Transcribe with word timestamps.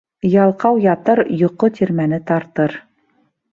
Ялҡау 0.35 0.79
ятыр, 0.85 1.21
йоҡо 1.43 1.71
тирмәне 1.77 2.21
тартыр. 2.33 2.77